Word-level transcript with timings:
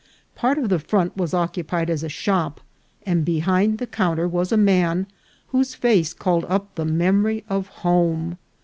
Part 0.33 0.57
of 0.57 0.69
the 0.69 0.79
front 0.79 1.15
was 1.15 1.31
occupied 1.31 1.87
as 1.91 2.01
a 2.01 2.09
shop, 2.09 2.59
and 3.05 3.23
behind 3.23 3.77
the 3.77 3.85
counter 3.85 4.27
was 4.27 4.51
a 4.51 4.57
man 4.57 5.05
whose 5.49 5.75
face 5.75 6.11
called 6.11 6.43
up 6.45 6.73
the 6.73 6.85
memory 6.85 7.43
of 7.47 7.67
home. 7.67 8.39